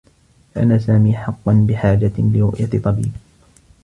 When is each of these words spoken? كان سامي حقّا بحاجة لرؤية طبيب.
كان 0.55 0.79
سامي 0.79 1.13
حقّا 1.13 1.65
بحاجة 1.69 2.11
لرؤية 2.17 2.65
طبيب. 2.81 3.11